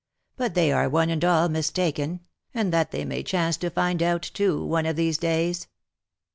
[0.35, 2.21] But they are one and all mistaken,
[2.55, 5.67] and that they may chance to find out, too, one of these days."